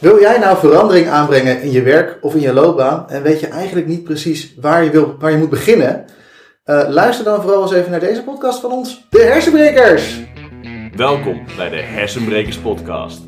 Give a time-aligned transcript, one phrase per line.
[0.00, 3.46] Wil jij nou verandering aanbrengen in je werk of in je loopbaan en weet je
[3.46, 6.04] eigenlijk niet precies waar je, wil, waar je moet beginnen?
[6.64, 10.20] Uh, luister dan vooral eens even naar deze podcast van ons, De Hersenbrekers.
[10.96, 13.26] Welkom bij de Hersenbrekers Podcast.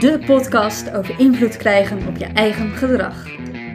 [0.00, 3.26] De podcast over invloed krijgen op je eigen gedrag.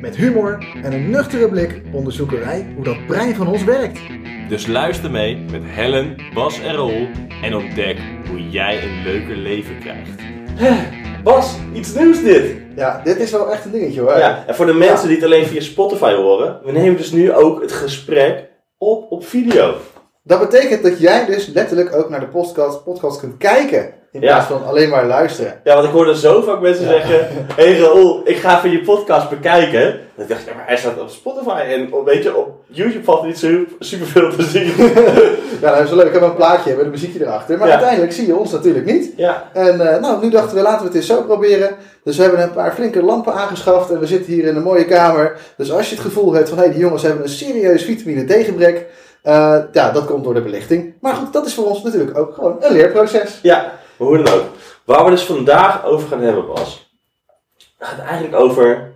[0.01, 3.99] Met humor en een nuchtere blik onderzoeken wij hoe dat brein van ons werkt.
[4.49, 7.07] Dus luister mee met Helen, Bas en Raoul
[7.41, 7.97] en ontdek
[8.29, 10.21] hoe jij een leuker leven krijgt.
[11.27, 12.55] Bas, iets nieuws dit.
[12.75, 14.17] Ja, dit is wel echt een dingetje hoor.
[14.17, 17.33] Ja, en voor de mensen die het alleen via Spotify horen, we nemen dus nu
[17.33, 19.75] ook het gesprek op op video.
[20.23, 23.93] Dat betekent dat jij dus letterlijk ook naar de podcast, podcast kunt kijken.
[24.11, 25.59] In plaats van alleen maar luisteren.
[25.63, 28.81] Ja, want ik hoorde zo vaak mensen zeggen: Hé hey Raoul, ik ga even je
[28.81, 29.81] podcast bekijken.
[29.81, 31.59] En ik dacht, ja, maar hij staat op Spotify.
[31.59, 33.37] En weet je, op YouTube valt niet
[33.79, 34.73] super veel te zien.
[35.61, 36.07] ja, dat is wel leuk.
[36.07, 37.57] Ik heb een plaatje met een muziekje erachter.
[37.57, 39.13] Maar uiteindelijk zie je ons natuurlijk niet.
[39.15, 39.49] Ja.
[39.53, 41.75] En uh, nou, nu dachten we, laten we het eens zo proberen.
[42.03, 43.91] Dus we hebben een paar flinke lampen aangeschaft.
[43.91, 45.39] En we zitten hier in een mooie kamer.
[45.57, 48.25] Dus als je het gevoel hebt van: hé, hey, die jongens hebben een serieus vitamine
[48.25, 48.85] D gebrek.
[49.23, 50.93] Uh, ja, dat komt door de belichting.
[51.01, 53.39] Maar goed, dat is voor ons natuurlijk ook gewoon een leerproces.
[53.41, 54.43] Ja, maar hoe dan ook.
[54.85, 56.91] Waar we dus vandaag over gaan hebben, was.
[57.79, 58.93] gaat eigenlijk over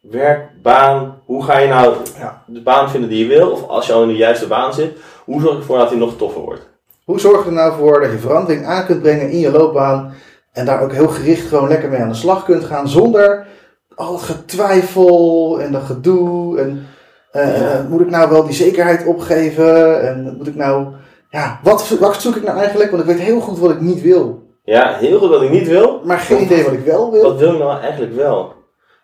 [0.00, 1.20] werk, baan.
[1.24, 2.44] Hoe ga je nou ja.
[2.46, 3.50] de baan vinden die je wil?
[3.50, 5.98] Of als je al in de juiste baan zit, hoe zorg je ervoor dat die
[5.98, 6.68] nog toffer wordt?
[7.04, 10.14] Hoe zorg je er nou voor dat je verandering aan kunt brengen in je loopbaan?
[10.52, 12.88] En daar ook heel gericht gewoon lekker mee aan de slag kunt gaan.
[12.88, 13.46] Zonder
[13.94, 16.60] al het getwijfel en dat gedoe.
[16.60, 16.86] En
[17.32, 20.02] uh, moet ik nou wel die zekerheid opgeven?
[20.08, 20.86] En moet ik nou.
[21.32, 22.90] Ja, wat, wat zoek ik nou eigenlijk?
[22.90, 24.42] Want ik weet heel goed wat ik niet wil.
[24.64, 26.00] Ja, heel goed wat ik niet wil.
[26.04, 27.22] Maar geen idee wat ik wel wil.
[27.22, 28.54] Wat wil ik nou eigenlijk wel?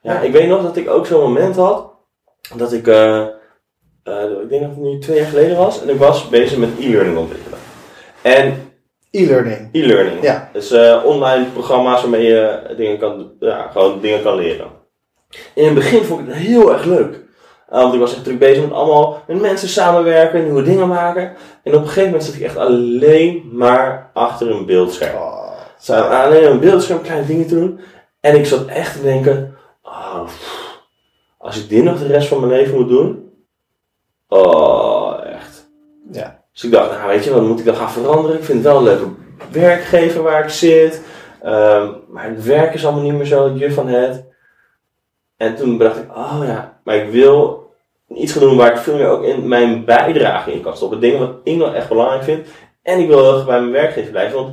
[0.03, 1.91] Ja, ik weet nog dat ik ook zo'n moment had.
[2.57, 3.27] Dat ik, uh,
[4.05, 5.83] uh, ik denk dat het nu twee jaar geleden was.
[5.83, 7.59] En ik was bezig met e-learning ontwikkelen.
[8.23, 8.73] En
[9.11, 9.69] E-learning.
[9.73, 10.23] E-learning.
[10.23, 10.51] Ja.
[10.53, 14.67] Dus uh, online programma's waarmee je dingen kan, ja, gewoon dingen kan leren.
[15.55, 17.27] In het begin vond ik het heel erg leuk.
[17.69, 21.37] Want ik was echt druk bezig met allemaal met mensen samenwerken, nieuwe dingen maken.
[21.63, 25.17] En op een gegeven moment zat ik echt alleen maar achter een beeldscherm.
[25.17, 27.81] Oh, alleen een beeldscherm kleine dingen te doen.
[28.21, 30.29] En ik zat echt te denken, oh,
[31.39, 33.33] als ik dit nog de rest van mijn leven moet doen.
[34.29, 35.71] Oh, echt.
[36.13, 36.43] Ja.
[36.53, 38.37] Dus ik dacht, nou weet je, wat moet ik dan gaan veranderen?
[38.37, 39.07] Ik vind het wel een leuke
[39.51, 41.03] werkgever waar ik zit.
[41.45, 44.25] Um, maar het werk is allemaal niet meer zo het je van het.
[45.37, 47.58] En toen dacht ik, oh ja, maar ik wil
[48.15, 51.01] iets gaan doen waar ik veel meer ook in mijn bijdrage in kan stoppen.
[51.01, 52.47] Dingen wat ik nog echt belangrijk vind.
[52.83, 54.37] En ik wil heel erg bij mijn werkgever blijven.
[54.37, 54.51] Want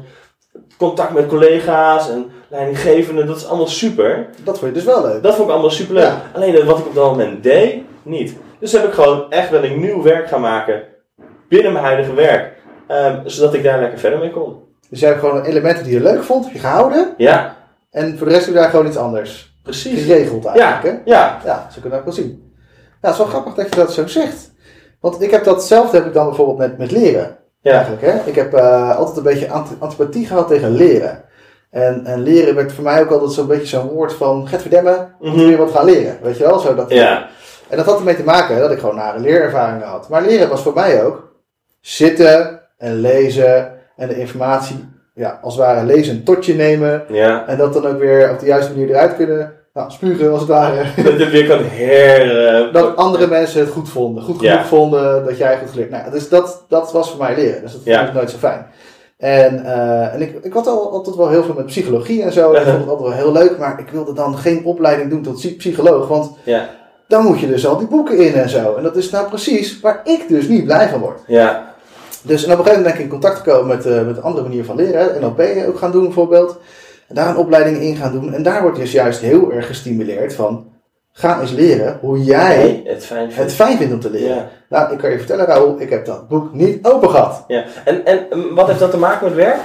[0.77, 4.29] contact met collega's en leidinggevenden, dat is allemaal super.
[4.43, 5.23] Dat vond je dus wel leuk.
[5.23, 6.13] Dat vond ik allemaal super leuk.
[6.33, 8.35] Alleen wat ik op dat moment deed, niet.
[8.59, 10.83] Dus heb ik gewoon echt wel een nieuw werk gaan maken
[11.49, 12.53] binnen mijn huidige werk.
[12.87, 14.63] Um, zodat ik daar lekker verder mee kon.
[14.89, 17.13] Dus jij hebt gewoon elementen die je leuk vond, je gehouden.
[17.17, 17.55] Ja.
[17.91, 19.57] En voor de rest doe je daar gewoon iets anders.
[19.63, 20.03] Precies.
[20.03, 21.13] Geregeld eigenlijk, ja.
[21.13, 21.17] hè?
[21.17, 21.41] Ja.
[21.45, 22.44] Ja, zo kunnen we dat wel zien.
[23.05, 24.51] Ja, het is wel grappig dat je dat zo zegt.
[24.99, 27.37] Want ik heb datzelfde heb ik dan bijvoorbeeld met, met leren.
[27.61, 27.71] Ja.
[27.71, 28.29] Eigenlijk, hè?
[28.29, 29.49] Ik heb uh, altijd een beetje
[29.79, 31.23] antipathie gehad tegen leren.
[31.69, 34.47] En, en leren werd voor mij ook altijd zo'n beetje zo'n woord van...
[34.47, 36.17] Get verdemmen, moet je weer wat gaan leren.
[36.21, 36.59] Weet je wel?
[36.59, 37.27] Zo dat, ja.
[37.69, 40.09] En dat had ermee te maken dat ik gewoon nare leerervaringen had.
[40.09, 41.31] Maar leren was voor mij ook
[41.81, 47.05] zitten en lezen en de informatie ja, als het ware lezen tot je nemen.
[47.09, 47.47] Ja.
[47.47, 50.49] En dat dan ook weer op de juiste manier eruit kunnen nou, spugen als het
[50.49, 50.83] ware.
[51.03, 52.71] Dat je weer kan her...
[52.73, 54.23] dat andere mensen het goed vonden.
[54.23, 54.65] Goed genoeg ja.
[54.65, 55.89] vonden dat jij goed geleerd.
[55.89, 57.61] Nou, dus dat, dat was voor mij leren.
[57.61, 58.65] Dus dat vond ik nooit zo fijn.
[59.17, 62.51] En, uh, en ik, ik had al, altijd wel heel veel met psychologie en zo.
[62.53, 63.57] Ik vond het altijd wel heel leuk.
[63.57, 66.07] Maar ik wilde dan geen opleiding doen tot psycholoog.
[66.07, 66.69] Want ja.
[67.07, 68.75] dan moet je dus al die boeken in en zo.
[68.75, 71.19] En dat is nou precies waar ik dus niet blij van word.
[71.27, 71.73] Ja.
[72.21, 74.23] Dus en op een gegeven moment ben ik in contact gekomen met, uh, met een
[74.23, 75.21] andere manier van leren.
[75.21, 76.59] NLP ook gaan doen bijvoorbeeld.
[77.07, 78.33] En daar een opleiding in gaan doen.
[78.33, 80.73] En daar wordt dus juist heel erg gestimuleerd van...
[81.17, 83.35] Ga eens leren hoe jij het, fijn vindt.
[83.35, 84.35] het fijn vindt om te leren.
[84.35, 84.49] Ja.
[84.69, 87.43] Nou, ik kan je vertellen Raoul, ik heb dat boek niet open gehad.
[87.47, 87.63] Ja.
[87.85, 89.57] En, en wat heeft dat te maken met werk?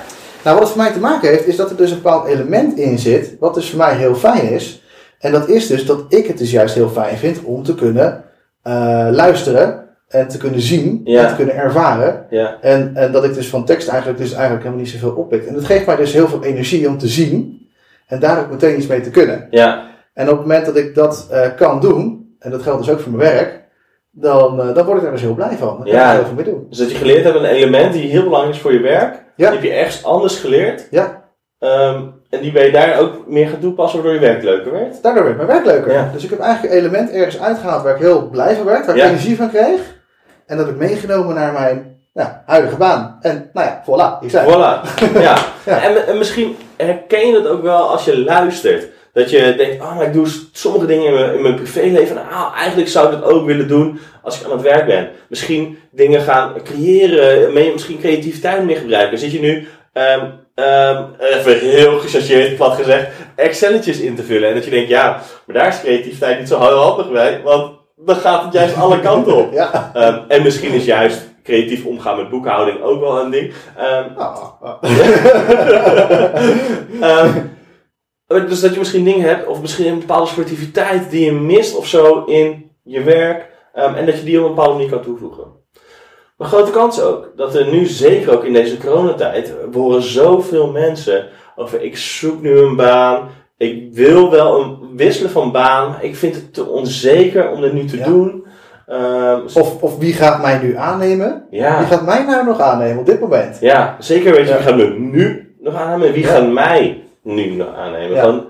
[0.45, 2.79] Nou, wat het voor mij te maken heeft, is dat er dus een bepaald element
[2.79, 3.37] in zit...
[3.41, 4.83] wat dus voor mij heel fijn is.
[5.19, 8.25] En dat is dus dat ik het dus juist heel fijn vind om te kunnen
[8.65, 9.80] uh, luisteren...
[10.11, 11.23] En te kunnen zien ja.
[11.23, 12.27] en te kunnen ervaren.
[12.31, 12.57] Ja.
[12.61, 15.47] En, en dat ik dus van tekst eigenlijk, dus eigenlijk helemaal niet zoveel oppik.
[15.47, 17.69] En dat geeft mij dus heel veel energie om te zien.
[18.07, 19.47] En daar ook meteen iets mee te kunnen.
[19.51, 19.87] Ja.
[20.15, 23.01] En op het moment dat ik dat uh, kan doen, en dat geldt dus ook
[23.01, 23.61] voor mijn werk,
[24.11, 25.69] dan, uh, dan word ik daar dus heel blij van.
[25.69, 26.11] Dan kan ja.
[26.11, 26.67] ik heel veel mee doen.
[26.69, 29.15] Dus dat je geleerd hebt een element die heel belangrijk is voor je werk.
[29.37, 29.51] Ja.
[29.51, 30.87] Die heb je ergens anders geleerd.
[30.91, 31.23] Ja.
[31.59, 35.03] Um, en die ben je daar ook meer gaan toepassen waardoor je werk leuker werd.
[35.03, 35.93] Daardoor werd mijn werk leuker.
[35.93, 36.11] Ja.
[36.13, 38.97] Dus ik heb eigenlijk een element ergens uitgehaald waar ik heel blij van werd, waar
[38.97, 39.99] ik energie van kreeg.
[40.51, 43.19] En dat heb ik meegenomen naar mijn ja, huidige baan.
[43.21, 44.49] En nou ja, voilà, ik zei.
[44.49, 44.99] Voilà.
[45.29, 45.39] ja.
[45.67, 45.83] Ja.
[45.83, 48.89] En, en misschien herken je dat ook wel als je luistert.
[49.13, 52.15] Dat je denkt, oh, maar ik doe sommige dingen in mijn, in mijn privéleven.
[52.15, 55.09] Nou, eigenlijk zou ik dat ook willen doen als ik aan het werk ben.
[55.29, 59.19] Misschien dingen gaan creëren, mee- misschien creativiteit meer gebruiken.
[59.19, 64.49] Zit je nu, ehm, ehm, even heel gechargeerd, plat gezegd, Excelletjes in te vullen.
[64.49, 67.41] En dat je denkt, ja, maar daar is creativiteit niet zo handig bij.
[67.45, 69.53] Want dan gaat het juist alle kanten op.
[69.61, 69.91] Ja.
[69.95, 73.53] Ehm, en misschien is juist creatief omgaan met boekhouding ook wel een ding.
[73.77, 74.83] Ehm, Ah, ah.
[77.01, 77.43] Ehm,
[78.27, 81.87] dus dat je misschien dingen hebt, of misschien een bepaalde sportiviteit die je mist of
[81.87, 83.49] zo in je werk.
[83.73, 85.45] en dat je die op een bepaalde manier kan toevoegen.
[86.37, 90.71] Maar grote kans ook dat er nu, zeker ook in deze coronatijd, we horen zoveel
[90.71, 93.29] mensen over ik zoek nu een baan.
[93.61, 97.85] Ik wil wel een wisselen van baan, ik vind het te onzeker om dit nu
[97.85, 98.05] te Ja.
[98.05, 98.45] doen.
[98.87, 101.45] Ehm, Of, of wie gaat mij nu aannemen?
[101.51, 101.79] ja.
[101.79, 103.59] Wie gaat mij nou nog aannemen op dit moment?
[103.61, 104.57] Ja, zeker weet je, Ja.
[104.57, 108.19] wie gaat me nu nog aannemen en wie gaat mij nu nog aannemen.
[108.19, 108.45] Gewoon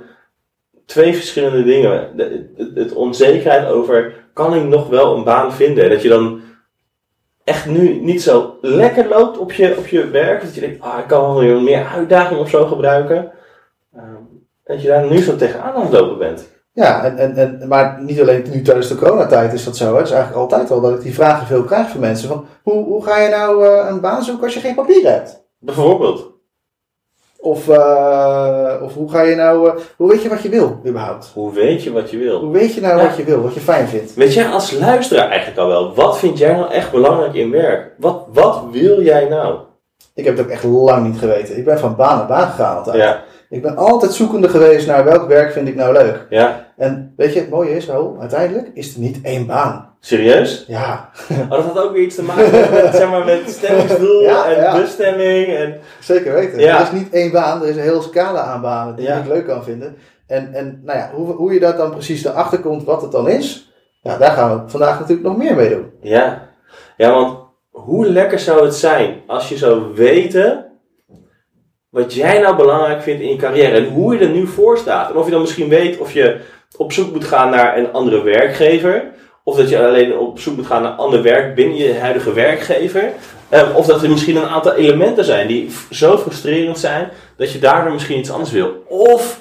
[0.86, 2.16] twee verschillende dingen.
[2.16, 5.90] De, onzekerheid over, kan ik nog wel een baan vinden?
[5.90, 6.40] Dat je dan
[7.44, 10.42] echt nu niet zo lekker loopt op je, op je werk.
[10.42, 13.30] Dat je denkt, ah, ik kan wel weer meer uitdaging of zo gebruiken.
[13.96, 14.04] Ehm,
[14.70, 16.48] dat je daar nu zo tegenaan aan het lopen bent.
[16.72, 19.92] Ja, en, en, en, maar niet alleen nu tijdens de coronatijd is dat zo.
[19.92, 19.96] Hè.
[19.96, 22.28] Het is eigenlijk altijd al dat ik die vragen veel krijg van mensen.
[22.28, 25.42] Van, hoe, hoe ga je nou eh, een baan zoeken als je geen papier hebt?
[25.58, 26.28] Bijvoorbeeld.
[27.38, 31.30] Of, eh, of hoe ga je nou, eh, hoe weet je wat je wil überhaupt?
[31.34, 32.40] Hoe weet je wat je wil?
[32.40, 33.06] Hoe weet je nou Ja.
[33.06, 34.14] wat je wil, wat je fijn vindt?
[34.14, 37.92] Weet jij als luisteraar eigenlijk al wel, wat vind jij nou echt belangrijk in werk?
[37.98, 39.58] Wat, wat wil jij nou?
[40.14, 41.56] Ik heb het ook echt lang niet geweten.
[41.56, 42.96] Ik ben van baan naar baan gegaan altijd.
[42.96, 46.26] Ja, Ik ben altijd zoekende geweest naar welk werk vind ik nou leuk.
[46.28, 46.68] ja.
[46.76, 49.88] En weet je, het mooie is, Raoul, uiteindelijk is er niet één baan.
[50.00, 50.64] Serieus?
[50.68, 54.22] Ja, Oh, dat had ook weer iets te maken met, met, zeg maar, met stemmingsdoel
[54.22, 54.80] Ja, en ja.
[54.80, 55.46] bestemming.
[55.46, 56.58] En, zeker weten.
[56.60, 56.76] Ja.
[56.76, 59.46] Er is niet één baan, er is een hele scala aan banen die ik leuk
[59.46, 59.96] kan vinden.
[60.26, 63.28] En, en nou ja, hoe, hoe je dat dan precies erachter komt, wat het dan
[63.28, 65.90] is, ja, daar gaan we vandaag natuurlijk nog meer mee doen.
[66.00, 66.48] ja.
[66.96, 67.38] ja, want
[67.70, 70.64] hoe lekker zou het zijn als je zou weten
[71.90, 75.10] wat jij nou belangrijk vindt in je carrière en hoe je er nu voor staat.
[75.10, 76.36] En of je dan misschien weet of je
[76.76, 79.04] op zoek moet gaan naar een andere werkgever.
[79.44, 83.10] Of dat je alleen op zoek moet gaan naar ander werk binnen je huidige werkgever.
[83.48, 87.58] Ehm, of dat er misschien een aantal elementen zijn die zo frustrerend zijn dat je
[87.58, 88.84] daardoor misschien iets anders wil.
[88.88, 89.40] Of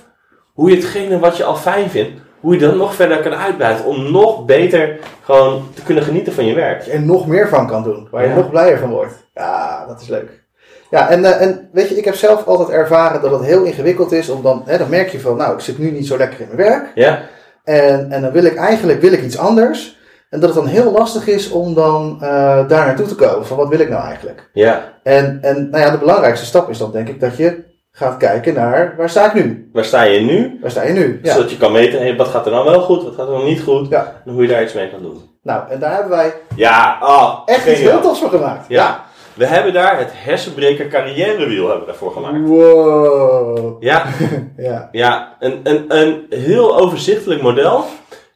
[0.53, 3.85] hoe je hetgene wat je al fijn vindt, hoe je dat nog verder kan uitbuiten
[3.85, 6.87] om nog beter gewoon te kunnen genieten van je werk.
[6.87, 8.35] Er nog meer van kan doen, waar je Ja.
[8.35, 9.27] nog blijer van wordt.
[9.33, 10.38] Ja, dat is leuk.
[10.89, 14.11] Ja, en, eh, en weet je, ik heb zelf altijd ervaren dat het heel ingewikkeld
[14.11, 16.39] is om dan, hè, dan merk je van, nou, ik zit nu niet zo lekker
[16.39, 16.91] in mijn werk.
[16.95, 17.21] Ja,
[17.63, 19.97] En, en dan wil ik eigenlijk wil ik iets anders.
[20.29, 23.45] En dat het dan heel lastig is om dan eh, daar naartoe te komen.
[23.45, 24.49] Van wat wil ik nou eigenlijk?
[24.53, 24.93] ja.
[25.03, 28.53] En, en nou ja, de belangrijkste stap is dan denk ik dat je gaat kijken
[28.53, 29.69] naar waar sta ik nu?
[29.73, 30.57] Waar sta je nu?
[30.61, 31.19] Waar sta je nu?
[31.23, 31.33] Ja.
[31.33, 33.43] Zodat je kan meten, hey, wat gaat er nou wel goed, wat gaat er nog
[33.43, 33.89] niet goed.
[33.89, 34.21] Ja.
[34.25, 35.21] En hoe je daar iets mee kan doen.
[35.43, 38.65] Nou, en daar hebben wij Ja, ah, echt iets heel tofs voor gemaakt.
[38.67, 39.03] Ja.
[39.39, 42.37] We hebben daar het hersenbreker carrièrewiel hebben we daarvoor gemaakt.
[42.47, 43.83] Wow.
[43.83, 44.05] Ja,
[44.57, 44.89] Ja.
[44.91, 47.85] ja een, een, een heel overzichtelijk model.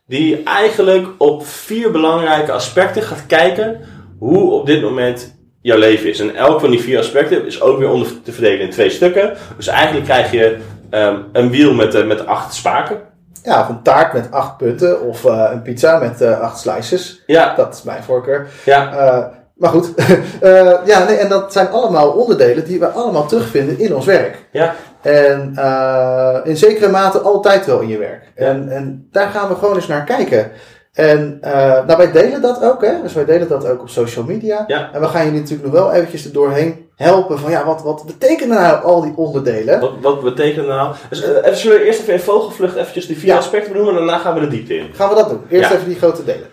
[0.07, 3.81] Die eigenlijk op vier belangrijke aspecten gaat kijken
[4.19, 6.19] hoe op dit moment jouw leven is.
[6.19, 9.33] En elk van die vier aspecten is ook weer onder te verdelen in twee stukken.
[9.57, 10.57] Dus eigenlijk krijg je
[10.89, 13.01] ehm, een wiel met, eh, met acht spaken.
[13.43, 15.01] ja, of een taart met acht punten.
[15.01, 17.23] Of eh, een pizza met eh, acht slices.
[17.25, 18.47] Ja, Dat is mijn voorkeur.
[18.65, 19.31] ja,
[19.63, 19.93] maar goed.
[20.41, 24.37] Eh, ja, nee, en dat zijn allemaal onderdelen die we allemaal terugvinden in ons werk.
[24.51, 24.75] ja.
[25.01, 28.31] En eh, in zekere mate altijd wel in je werk.
[28.35, 30.51] En, en daar gaan we gewoon eens naar kijken.
[30.93, 31.37] En
[31.85, 33.01] nou, wij delen dat ook, hè?
[33.01, 34.63] Dus wij delen dat ook op social media.
[34.67, 34.89] Ja.
[34.93, 38.03] En we gaan jullie natuurlijk nog wel eventjes er doorheen helpen van ja, wat, wat
[38.05, 39.79] betekenen nou al die onderdelen?
[39.79, 40.93] Wat, wat betekent dat nou?
[41.09, 43.37] Dus, even, zullen we eerst even in vogelvlucht eventjes die vier Ja.
[43.37, 44.89] aspecten benoemen en daarna gaan we de diepte in.
[44.93, 45.41] Gaan we dat doen?
[45.49, 45.75] Eerst Ja.
[45.75, 46.47] even die grote delen.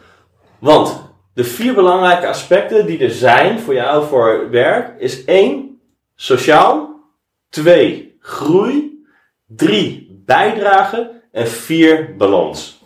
[0.59, 5.81] Want de vier belangrijke aspecten die er zijn voor jou voor werk is één,
[6.15, 7.01] sociaal.
[7.49, 9.05] Twee, groei.
[9.47, 11.11] Drie, bijdrage.
[11.33, 12.83] En vier, balans.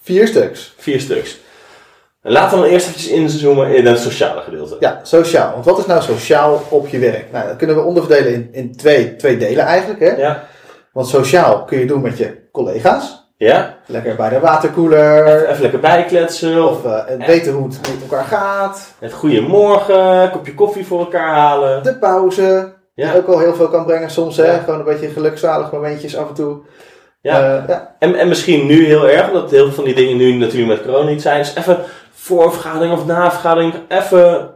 [0.00, 0.74] Vier stuks.
[0.76, 1.38] Vier stuks.
[2.22, 4.76] En laten we dan eerst eventjes inzoomen in het sociale gedeelte.
[4.80, 5.52] Ja, sociaal.
[5.52, 7.32] Want wat is nou sociaal op je werk?
[7.32, 10.00] Nou, dat kunnen we onderverdelen in, in twee, twee delen eigenlijk.
[10.00, 10.16] Hè?
[10.16, 10.48] Ja?
[10.92, 13.23] Want sociaal kun je doen met je collega's.
[13.36, 13.76] Ja?
[13.86, 15.26] Lekker bij de waterkoeler.
[15.26, 16.68] Even, even lekker bijkletsen.
[16.68, 18.94] Of eh, en weten hoe het met elkaar gaat.
[18.98, 21.82] het goeiemorgen, kopje koffie voor elkaar halen.
[21.82, 22.72] De pauze.
[22.94, 23.10] Ja.
[23.10, 24.36] Die ook al heel veel kan brengen soms.
[24.36, 24.58] Hè?
[24.58, 26.58] Gewoon een beetje gelukzalig momentjes af en toe.
[27.20, 27.56] Ja.
[27.56, 27.94] Eh, ja.
[27.98, 30.86] En, en misschien nu heel erg, omdat heel veel van die dingen nu natuurlijk met
[30.86, 31.38] corona niet zijn.
[31.38, 31.78] Dus even
[32.12, 34.53] voor een vergadering of na een vergadering even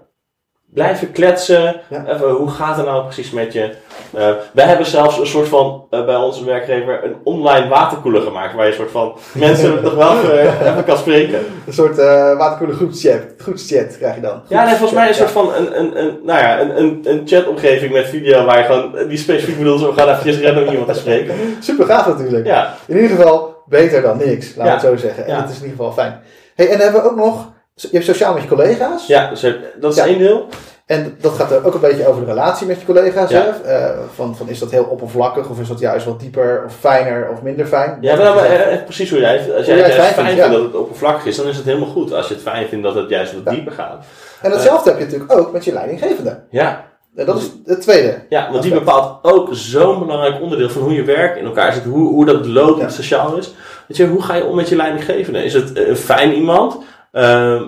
[0.75, 1.80] blijven kletsen.
[1.88, 2.04] Ja.
[2.06, 3.70] Even, hoe gaat het nou precies met je?
[4.16, 8.54] Eh, wij hebben zelfs een soort van, eh, bij onze werkgever, een online waterkoeler gemaakt.
[8.54, 11.38] Waar je een soort van mensen toch wel even, even kan spreken.
[11.66, 14.42] Een soort eh waterkoele groepschat, groepschat krijg je dan.
[14.48, 17.22] Ja, nee, volgens mij een soort van een, een, een, nou ja, een, een, een
[17.25, 20.88] chatomgeving met video waar je gewoon, die specifiek bedoelt, zo gaan eventjes rennen om iemand
[20.92, 21.34] te spreken.
[21.60, 22.46] Super gaaf natuurlijk.
[22.46, 24.72] Ja, In ieder geval beter dan niks, laten we Ja.
[24.72, 25.25] het zo zeggen.
[25.26, 25.40] En Ja.
[25.40, 26.20] het is in ieder geval fijn.
[26.54, 29.06] Hey, en dan hebben we ook nog, je hebt sociaal met je collega's.
[29.06, 29.40] ja dus
[29.80, 30.06] dat is Ja.
[30.06, 30.47] één deel.
[30.87, 33.30] En dat gaat er ook een beetje over de relatie met je collega's.
[33.30, 33.42] Ja.
[33.62, 33.73] Hè?
[33.75, 37.28] Eh, van, van is dat heel oppervlakkig of is dat juist wat dieper of fijner
[37.32, 37.99] of minder fijn?
[38.00, 40.30] Ja, maar, maar eh, eh, precies hoe jij het Als jij jij het fijn vindt,
[40.30, 40.49] vindt ja.
[40.50, 42.12] dat het oppervlakkig is, dan is het helemaal goed.
[42.12, 43.50] Als je het fijn vindt dat het juist wat Ja.
[43.50, 44.04] dieper gaat.
[44.42, 46.38] En hetzelfde heb je natuurlijk ook met je leidinggevende.
[46.50, 46.85] Ja,
[47.16, 48.14] En dat is het tweede.
[48.28, 51.85] ja want die bepaalt ook zo'n belangrijk onderdeel van hoe je werk in elkaar zit.
[51.85, 53.54] Hoe, hoe dat loopt, het sociaal is.
[53.88, 55.44] Weet je, hoe ga je om met je leidinggevende?
[55.44, 56.76] Is het een fijn iemand?
[57.18, 57.62] Ehm,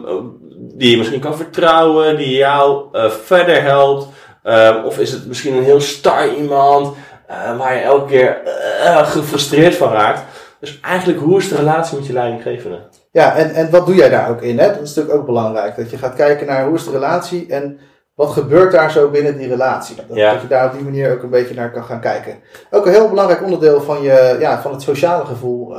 [0.59, 4.07] die je misschien kan vertrouwen, die jou eh, verder helpt?
[4.43, 6.95] Ehm, of is het misschien een heel star iemand
[7.27, 8.41] eh, waar je elke keer
[8.85, 10.23] eh, gefrustreerd van raakt?
[10.61, 12.79] Dus eigenlijk, hoe is de relatie met je leidinggevende?
[13.13, 14.59] Ja, en, en wat doe jij daar ook in?
[14.59, 14.67] Hè?
[14.67, 15.77] Dat is natuurlijk ook belangrijk.
[15.77, 17.79] Dat je gaat kijken naar hoe is de relatie en
[18.15, 19.97] wat gebeurt daar zo binnen die relatie.
[19.97, 20.33] Dat, Ja.
[20.33, 22.37] dat je daar op die manier ook een beetje naar kan gaan kijken.
[22.71, 25.75] Ook een heel belangrijk onderdeel van, je, ja, van het sociale gevoel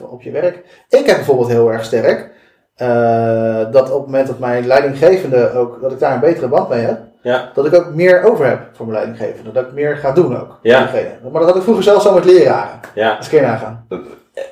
[0.00, 0.56] op je werk.
[0.88, 2.30] Ik heb bijvoorbeeld heel erg sterk
[2.74, 6.68] eh, dat op het moment dat mijn leidinggevende ook, dat ik daar een betere band
[6.68, 7.50] mee heb, Ja.
[7.54, 9.52] dat ik ook meer over heb voor mijn leidinggevende.
[9.52, 10.58] Dat ik meer ga doen ook.
[10.62, 10.90] Ja.
[11.22, 12.80] Maar dat had ik vroeger zelfs al met leraren.
[12.94, 13.86] Ja, Als keer nagaan.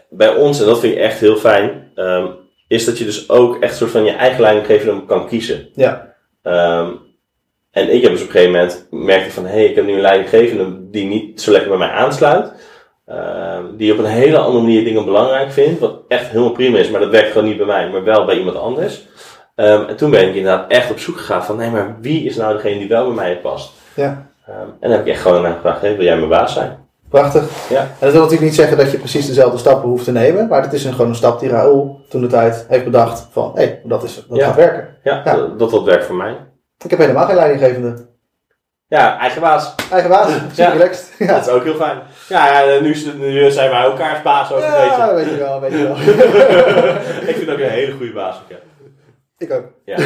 [0.09, 2.27] bij ons, en dat vind ik echt heel fijn, ehm,
[2.69, 5.69] is dat je dus ook echt soort van je eigen leidinggevende kan kiezen.
[5.75, 6.15] Ja.
[6.43, 6.89] Ehm,
[7.71, 9.85] en ik heb dus op een gegeven moment merkte ik van, hé, hey, ik heb
[9.85, 12.53] nu een leidinggevende die niet zo lekker bij mij aansluit.
[13.13, 16.91] Ehm, die op een hele andere manier dingen belangrijk vindt, wat echt helemaal prima is,
[16.91, 19.07] maar dat werkt gewoon niet bij mij, maar wel bij iemand anders.
[19.55, 22.37] Ehm, en toen ben ik inderdaad echt op zoek gegaan van, nee, maar wie is
[22.37, 23.73] nou degene die wel bij mij past?
[23.95, 24.27] Ja.
[24.47, 26.79] Ehm, en dan heb ik echt gewoon naar gevraagd, hey, wil jij mijn baas zijn?
[27.09, 27.45] Prachtig.
[27.69, 27.81] Ja.
[27.81, 30.49] En dat wil natuurlijk niet zeggen dat je precies dezelfde stappen hoeft te nemen.
[30.49, 33.51] Maar het is een, gewoon een stap die Raoul toen de tijd heeft bedacht van,
[33.55, 34.47] hé, hey, dat, is, dat Ja.
[34.47, 34.89] gaat werken.
[35.05, 35.37] Ja, Ja.
[35.37, 36.37] Dat, dat dat werkt voor mij.
[36.85, 38.11] Ik heb helemaal geen leidinggevende.
[38.97, 39.75] Ja, eigen baas.
[39.91, 40.71] Eigen baas, super Ja.
[40.71, 41.13] relaxed.
[41.19, 41.99] Ja, Dat is ook heel fijn.
[42.29, 45.15] Ja, ja nu, nu zijn wij elkaars baas ook een ja beetje.
[45.15, 45.97] weet je wel, weet je wel.
[47.31, 48.57] ik vind ook een hele goede baas ook, ja.
[49.39, 49.65] ik ook.
[49.85, 49.97] ja.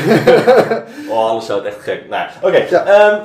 [1.10, 2.08] oh, anders zou het echt gek.
[2.08, 2.64] Nou, oké.
[2.70, 2.84] Ja.
[2.84, 3.18] ehm,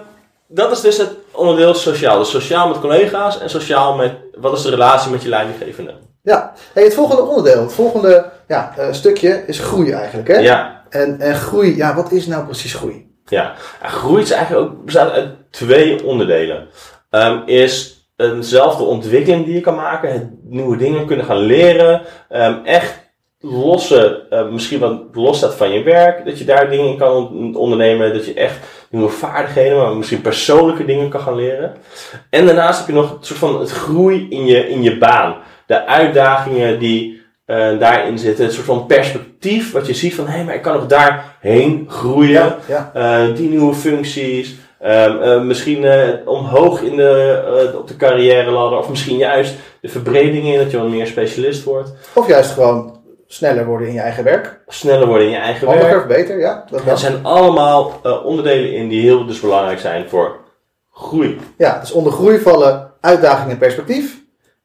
[0.48, 2.18] dat is dus het onderdeel sociaal.
[2.18, 4.14] Dus sociaal met collega's en sociaal met...
[4.38, 5.94] Wat is de relatie met je leidinggevende?
[6.22, 10.28] Ja, hey, het volgende onderdeel, het volgende ja, eh, stukje is groei eigenlijk.
[10.28, 10.38] Hè?
[10.38, 10.82] Ja.
[10.90, 13.11] En, en groei, ja, wat is nou precies groei?
[13.32, 16.68] Ja, groei is eigenlijk ook, bestaat uit twee onderdelen.
[17.10, 23.10] Ehm, is eenzelfde ontwikkeling die je kan maken, nieuwe dingen kunnen gaan leren, ehm, echt
[23.40, 27.30] losse, eh, misschien wat los staat van je werk, dat je daar dingen in kan
[27.30, 28.58] on- ondernemen, dat je echt
[28.90, 31.74] nieuwe vaardigheden, maar misschien persoonlijke dingen kan gaan leren.
[32.30, 35.36] En daarnaast heb je nog een soort van het groei in je, in je baan.
[35.66, 40.32] De uitdagingen die eh, daarin zitten, een soort van perspectief wat je ziet van, hé,
[40.32, 42.56] hey, maar ik kan nog daarheen groeien.
[42.68, 42.92] ja.
[42.94, 44.56] Eh, die nieuwe functies.
[44.80, 45.86] ehm, eh, misschien
[46.26, 48.80] omhoog in de, op de carrière ladder.
[48.80, 51.94] Of misschien juist de verbredingen in dat je wat meer specialist wordt.
[52.14, 54.62] Of juist gewoon sneller worden in je eigen werk.
[54.68, 56.08] Sneller worden in je eigen werk.
[56.08, 56.66] Beter, ja.
[56.70, 56.98] Dat wel.
[56.98, 60.40] zijn allemaal onderdelen in die heel dus belangrijk zijn voor
[60.92, 61.38] groei.
[61.58, 64.22] Ja, dus onder groei vallen uitdaging en perspectief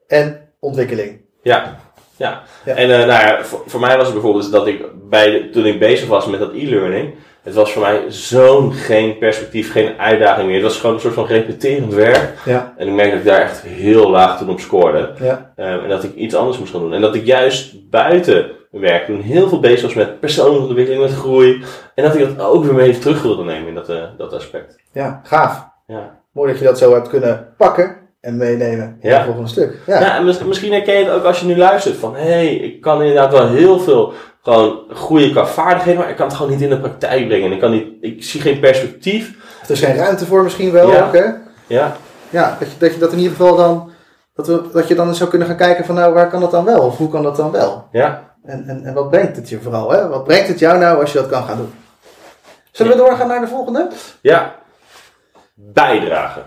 [0.06, 1.20] en ontwikkeling.
[1.42, 1.76] Ja.
[2.16, 2.42] Ja.
[2.64, 2.74] Ja.
[2.74, 5.66] En eh, nou ja, voor, voor mij was het bijvoorbeeld dat ik bij de, toen
[5.66, 10.46] ik bezig was met dat e-learning, het was voor mij zo'n geen perspectief, geen uitdaging
[10.46, 10.54] meer.
[10.54, 12.32] Het was gewoon een soort van repeterend werk.
[12.44, 15.12] Ja, En ik merkte dat ik daar echt heel laag toen op scoorde.
[15.20, 16.92] ja, Ehm, en dat ik iets anders moest gaan doen.
[16.92, 21.02] En dat ik juist buiten mijn werk doen heel veel bezig was met persoonlijke ontwikkeling,
[21.02, 21.64] met groei.
[21.94, 24.76] En dat ik dat ook weer mee terug wilde nemen in dat, eh, dat aspect.
[24.92, 25.66] ja, gaaf.
[25.86, 26.18] Ja.
[26.32, 27.96] Mooi dat je dat zo hebt kunnen pakken
[28.26, 29.16] en meenemen in Ja.
[29.16, 29.76] het volgende stuk.
[29.86, 32.22] Ja, Ja, en mis- misschien herken je het ook als je nu luistert van, hé,
[32.30, 36.36] hey, ik kan inderdaad wel heel veel gewoon groeien qua vaardigheden, maar ik kan het
[36.36, 37.52] gewoon niet in de praktijk brengen.
[37.52, 39.34] Ik, kan niet, ik zie geen perspectief.
[39.64, 41.06] er is geen ruimte voor misschien wel Ja.
[41.06, 41.24] ook, hè?
[41.66, 41.96] Ja,
[42.30, 43.90] Ja, dat je, dat je dat in ieder geval dan,
[44.34, 46.50] dat, we, dat je dan eens zou kunnen gaan kijken van nou, waar kan dat
[46.50, 46.80] dan wel?
[46.80, 47.88] Of hoe kan dat dan wel?
[47.92, 48.34] ja.
[48.44, 50.08] En, en, en wat brengt het je vooral, hè?
[50.08, 51.72] Wat brengt het jou nou als je dat kan gaan doen?
[52.70, 53.88] Zullen we doorgaan naar de volgende?
[54.20, 54.54] Ja.
[55.54, 56.42] Bijdragen.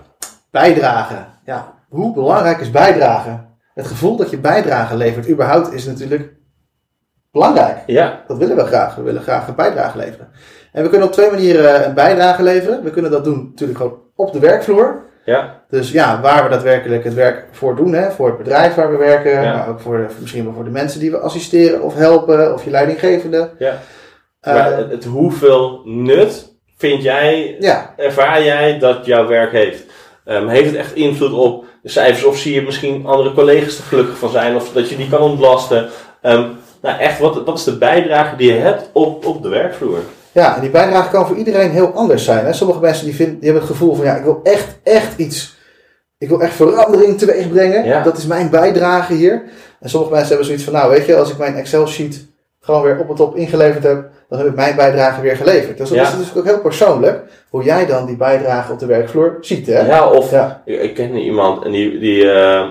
[0.52, 1.28] Bijdragen.
[1.50, 3.48] Ja, hoe belangrijk is bijdragen?
[3.74, 6.34] Het gevoel dat je bijdrage levert überhaupt is natuurlijk
[7.32, 7.78] belangrijk.
[7.86, 8.96] Ja, Dat willen we graag.
[8.96, 10.30] We willen graag een bijdrage leveren.
[10.72, 12.84] En we kunnen op twee manieren een bijdrage leveren.
[12.84, 15.04] We kunnen dat doen natuurlijk gewoon op de werkvloer.
[15.26, 17.94] ja, Dus ja, waar we daadwerkelijk het werk voor doen.
[17.94, 18.12] Hè?
[18.12, 19.42] Voor het bedrijf waar we werken.
[19.42, 19.54] Ja.
[19.58, 22.54] Maar ook voor, misschien wel voor de mensen die we assisteren of helpen.
[22.54, 23.50] Of je leidinggevende.
[23.58, 23.78] ja.
[24.40, 29.89] Eh, maar het, het hoeveel nut vind jij, Ja, ervaar jij dat jouw werk heeft?
[30.30, 32.24] Ehm, heeft het echt invloed op de cijfers?
[32.24, 34.56] Of zie je misschien andere collega's er gelukkig van zijn?
[34.56, 35.90] Of dat je die kan ontlasten?
[36.22, 36.48] Ehm,
[36.82, 40.00] nou echt, wat, wat is de bijdrage die je hebt op, op de werkvloer?
[40.32, 42.46] ja, en die bijdrage kan voor iedereen heel anders zijn.
[42.46, 42.54] Hè?
[42.54, 45.58] Sommige mensen die, vinden, die hebben het gevoel van, ja, ik wil echt, echt iets,
[46.18, 47.86] ik wil echt verandering teweeg brengen.
[47.86, 48.04] Ja.
[48.04, 49.44] Dat is mijn bijdrage hier.
[49.80, 52.28] En sommige mensen hebben zoiets van, nou weet je, als ik mijn Excel-sheet
[52.60, 55.78] gewoon weer op en top ingeleverd heb, dan heb ik mijn bijdrage weer geleverd.
[55.78, 56.04] Dus dat Ja.
[56.04, 59.68] is natuurlijk ook heel persoonlijk, hoe jij dan die bijdrage op de werkvloer ziet.
[59.68, 59.88] Hè?
[59.88, 60.62] Ja, of Ja.
[60.66, 62.70] ik, ik ken iemand en die, die ehm,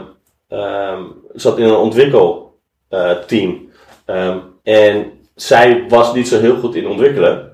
[0.49, 1.03] ehm,
[1.35, 3.69] zat in een ontwikkelteam.
[4.05, 7.53] Ehm, en zij was niet zo heel goed in ontwikkelen,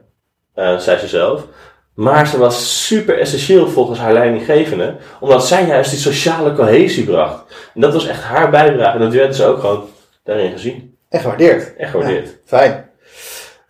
[0.54, 1.46] eh, zei ze zelf.
[1.94, 7.44] Maar ze was super essentieel volgens haar leidinggevende, omdat zij juist die sociale cohesie bracht.
[7.74, 9.84] En dat was echt haar bijdrage en dat werd ze ook gewoon
[10.24, 10.96] daarin gezien.
[11.08, 11.76] En gewaardeerd.
[11.76, 12.36] Echt gewaardeerd.
[12.44, 12.83] Fijn.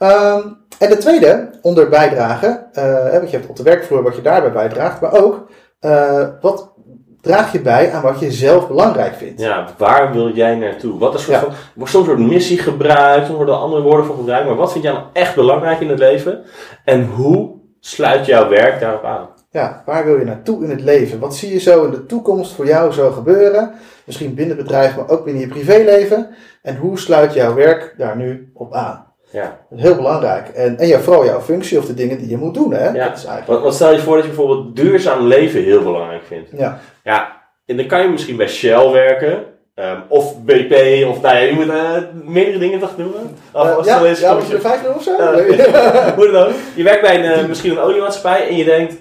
[0.05, 0.41] Ehm,
[0.79, 4.53] en de tweede, onder bijdragen, hè, want je hebt op de werkvloer wat je daarbij
[4.53, 5.47] bijdraagt, maar ook
[5.81, 6.73] eh, wat
[7.21, 9.41] draag je bij aan wat je zelf belangrijk vindt.
[9.41, 10.99] Ja, waar wil jij naartoe?
[10.99, 11.41] Wat is Ja.
[11.41, 14.73] van, wordt soms wordt missie gebruikt, soms worden er andere woorden voor gebruikt, maar wat
[14.73, 16.43] vind jij nou echt belangrijk in het leven?
[16.85, 19.29] En hoe sluit jouw werk daarop aan?
[19.51, 21.19] Ja, waar wil je naartoe in het leven?
[21.19, 23.73] Wat zie je zo in de toekomst voor jou zo gebeuren?
[24.07, 26.29] Misschien binnen het bedrijf, maar ook binnen je privéleven.
[26.63, 29.04] En hoe sluit jouw werk daar nu op aan?
[29.35, 29.59] Ja.
[29.71, 30.49] Dat is heel belangrijk.
[30.49, 32.73] En, en ja, vooral jouw functie of de dingen die je moet doen.
[32.73, 32.89] Hè?
[32.89, 33.09] Ja.
[33.09, 33.47] Dat is eigenlijk.
[33.47, 36.49] Want, want stel je voor dat je bijvoorbeeld duurzaam leven heel belangrijk vindt.
[36.57, 36.81] Ja.
[37.05, 39.45] Ja, en dan kan je misschien bij Shell werken.
[39.75, 40.73] ehm, of BP,
[41.09, 41.93] of nou ja, je moet eh,
[42.25, 43.13] meerdere dingen toch doen.
[43.53, 45.17] Of Eh, ja, is, ja, moet je er vijf doen of zo?
[45.17, 46.15] Eh.
[46.15, 46.53] Hoe dan ook.
[46.75, 48.95] Je werkt bij een, eh, misschien een oliemaatschappij en je denkt...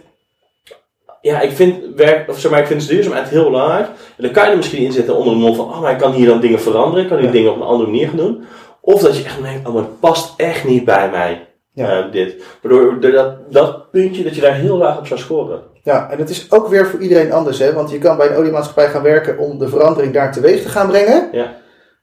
[1.21, 3.87] Ja, ik vind, werk, of zeg maar, ik vind duurzaamheid heel belangrijk.
[3.87, 5.65] En dan kan je er misschien in zitten onder de mond van...
[5.65, 7.03] Oh, maar ik kan hier dan dingen veranderen.
[7.03, 7.31] Ik kan hier Ja.
[7.33, 8.43] dingen op een andere manier gaan doen.
[8.85, 9.67] Of dat je echt denkt...
[9.67, 11.47] Oh, maar het past echt niet bij mij.
[11.73, 12.03] Ja.
[12.03, 12.43] eh, dit.
[12.61, 15.61] Waardoor door dat, dat puntje dat je daar heel laag op zou scoren.
[15.83, 17.73] Ja, en het is ook weer voor iedereen anders, hè?
[17.73, 20.87] Want je kan bij een oliemaatschappij gaan werken om de verandering daar teweeg te gaan
[20.87, 21.29] brengen.
[21.31, 21.53] Ja.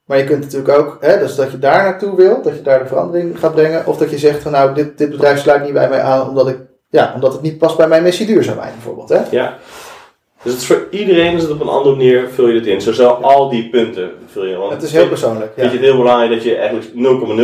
[0.05, 2.79] Maar je kunt natuurlijk ook, hè, dus dat je daar naartoe wil, dat je daar
[2.79, 3.87] de verandering gaat brengen.
[3.87, 6.49] Of dat je zegt van nou, dit, dit bedrijf sluit niet bij mij aan omdat,
[6.49, 9.09] ik, ja, omdat het niet past bij mijn missie duurzaamheid bijvoorbeeld.
[9.09, 9.21] Hè?
[9.31, 9.59] Ja.
[10.43, 12.81] Dus het is voor iedereen is het op een andere manier vul je dit in.
[12.81, 14.59] Zo zal al die punten vul je in.
[14.59, 15.53] Want Het is heel persoonlijk.
[15.57, 15.61] Ja.
[15.61, 16.87] Vind je het heel belangrijk dat je eigenlijk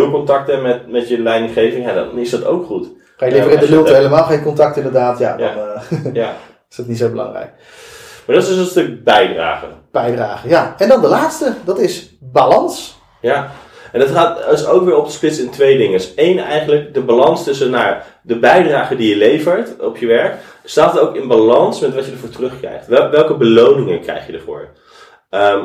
[0.06, 1.85] 0,0 contact hebt met, met je leidinggeving?
[1.87, 2.88] Ja, dan is dat ook goed.
[3.16, 5.37] Ga je liever Ja, in de als je lult het- helemaal geen contact inderdaad, ja,
[5.37, 5.82] dan Ja.
[5.90, 6.32] eh, Ja.
[6.70, 7.50] is het niet zo belangrijk.
[8.26, 9.68] Maar dat is dus een stuk bijdragen.
[9.92, 10.74] Bijdragen, ja.
[10.78, 12.98] En dan de laatste, dat is balans.
[13.20, 13.50] Ja.
[13.96, 16.00] En dat gaat is ook weer op te splitsen in twee dingen.
[16.16, 20.35] Eén eigenlijk de balans tussen naar de bijdrage die je levert op je werk.
[20.64, 22.87] Staat ook in balans met wat je ervoor terugkrijgt.
[22.87, 24.68] Wel, welke beloningen krijg je ervoor?
[25.30, 25.64] Ehm,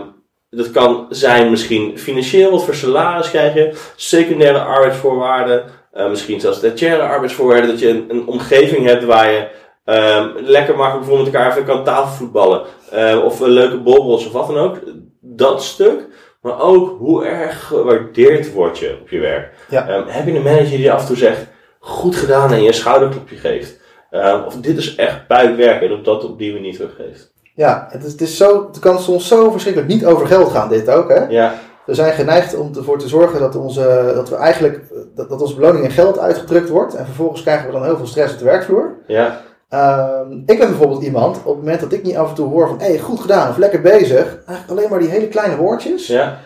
[0.50, 6.60] dat kan zijn misschien financieel, wat voor salaris krijg je, secundaire arbeidsvoorwaarden, eh, misschien zelfs
[6.60, 9.48] tertiaire arbeidsvoorwaarden, dat je een, omgeving hebt waar je
[9.86, 14.48] ehm, lekker makkelijk bijvoorbeeld met elkaar even kan tafelvoetballen, eh, of leuke borrels of wat
[14.48, 14.78] dan ook.
[15.22, 16.08] Dat stuk,
[16.42, 19.54] maar ook hoe erg gewaardeerd word je op je werk.
[19.70, 19.88] Ja.
[19.88, 21.46] Ehm, heb je een manager die af en toe zegt,
[21.80, 23.80] goed gedaan en je een schouderklopje geeft.
[24.12, 27.32] Ehm, of dit is echt buikwerk en dat dat op die manier teruggeeft.
[27.56, 30.70] Ja, het, is, het, is zo, het kan soms zo verschrikkelijk niet over geld gaan,
[30.70, 31.10] dit ook.
[31.10, 31.26] Hè?
[31.26, 34.80] Ja, We zijn geneigd om ervoor te zorgen dat, onze, dat we eigenlijk
[35.16, 36.96] dat, dat onze beloning in geld uitgedrukt wordt.
[36.96, 38.96] En vervolgens krijgen we dan heel veel stress op de werkvloer.
[39.08, 42.50] ja, Ehm, ik ben bijvoorbeeld iemand, op het moment dat ik niet af en toe
[42.50, 45.56] hoor van hé, hey, goed gedaan of lekker bezig, eigenlijk alleen maar die hele kleine
[45.56, 46.40] woordjes, ja,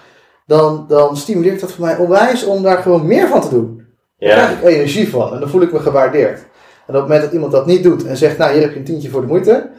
[0.45, 3.85] dan, dan stimuleert dat voor mij onwijs om daar gewoon meer van te doen.
[4.17, 4.35] Daar ja.
[4.35, 6.39] krijg ik energie van en dan voel ik me gewaardeerd.
[6.39, 6.45] En
[6.88, 8.85] op het moment dat iemand dat niet doet en zegt, nou hier heb je een
[8.85, 9.69] tientje voor de moeite,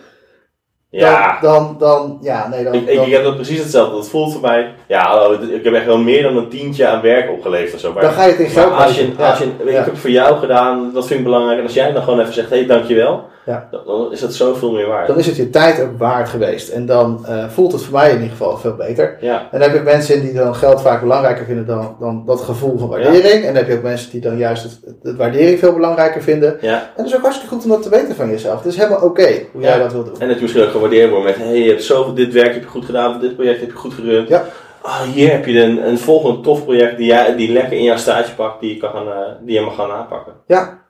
[0.98, 1.38] ja.
[1.40, 3.94] dan, dan, dan ja, nee, dan, Ik, ik, dan, ik heb dat precies hetzelfde.
[3.94, 4.72] Dat voelt voor mij.
[4.86, 7.92] Ja, ik heb echt wel meer dan een tientje aan werk opgeleverd of zo.
[7.92, 9.98] Maar, dan ga je het in geld als je, als je, Ja, ik heb het
[9.98, 11.58] voor jou gedaan, dat vind ik belangrijk.
[11.58, 13.24] En als jij dan gewoon even zegt, hé, hey, dankjewel.
[13.46, 13.68] Ja.
[13.70, 15.06] Dan, dan is dat zoveel meer waard.
[15.06, 16.68] Dan is het je tijd ook waard geweest.
[16.68, 19.16] En dan eh, voelt het voor mij in ieder geval veel beter.
[19.20, 22.40] Ja, En dan heb je mensen die dan geld vaak belangrijker vinden dan, dan dat
[22.40, 23.24] gevoel van waardering.
[23.24, 26.56] En dan heb je ook mensen die dan juist het, het waardering veel belangrijker vinden.
[26.60, 26.74] ja.
[26.74, 28.56] En dat is ook hartstikke goed om dat te weten van jezelf.
[28.56, 30.14] Het is helemaal oké hoe jij dat wil doen.
[30.18, 32.62] En dat je misschien ook gewaardeerd wordt met, hey, je hebt zoveel, dit werk heb
[32.62, 34.28] je goed gedaan, dit project heb je goed gerund.
[34.28, 34.44] Ja.
[34.82, 37.96] Ah, hier heb je een, een volgend tof project die, jij, die lekker in jouw
[37.96, 40.32] staartje pakt, die je, kan gaan, eh, die je mag gaan aanpakken.
[40.46, 40.82] Ja,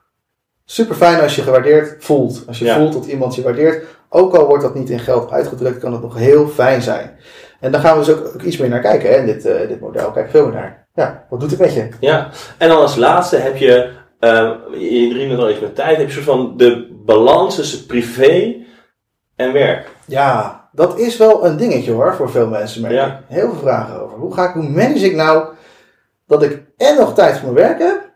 [0.65, 2.43] super fijn als je gewaardeerd voelt.
[2.47, 2.75] Als je Ja.
[2.77, 3.85] voelt dat iemand je waardeert.
[4.09, 7.17] Ook al wordt dat niet in geld uitgedrukt, kan het nog heel fijn zijn.
[7.59, 9.67] En daar gaan we dus ook, ook iets meer naar kijken, hè, in dit, eh,
[9.67, 10.11] dit model.
[10.11, 10.87] Kijk veel meer naar.
[10.93, 11.89] Ja, wat doet het met je?
[11.99, 16.07] Ja, en dan als laatste heb je, eh, je drie al iets met tijd, heb
[16.07, 18.55] je soort van de balans tussen privé
[19.37, 19.87] en werk.
[20.05, 22.81] Ja, dat is wel een dingetje hoor, voor veel mensen.
[22.81, 23.05] Merk Ja.
[23.05, 23.13] ik.
[23.27, 24.17] Heel veel vragen over.
[24.17, 25.45] Hoe, ga ik, hoe manage ik nou
[26.27, 28.09] dat ik en nog tijd voor mijn werk heb,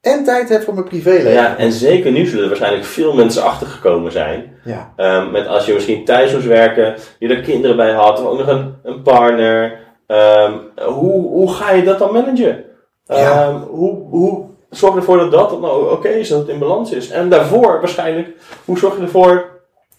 [0.00, 1.32] en tijd heb voor mijn privéleven.
[1.32, 4.52] Ja, en zeker nu zullen er waarschijnlijk veel mensen achtergekomen zijn.
[4.64, 4.92] Ja.
[4.96, 8.38] Ehm, met als je misschien thuis moest werken, je er kinderen bij had, of ook
[8.38, 9.78] nog een, een partner.
[10.06, 10.52] Ehm,
[10.86, 12.64] hoe, hoe ga je dat dan managen?
[13.04, 13.14] Ja.
[13.42, 16.90] Ehm, hoe, hoe zorg je ervoor dat dat nou oké is, dat het in balans
[16.92, 17.10] is?
[17.10, 18.28] En daarvoor waarschijnlijk,
[18.64, 19.53] hoe zorg je ervoor